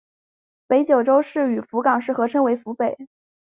[0.65, 2.97] 北九州市与福冈市合称为福北。